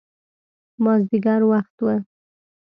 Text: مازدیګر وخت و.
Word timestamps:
مازدیګر 0.83 1.41
وخت 1.51 1.71
و. 1.85 1.85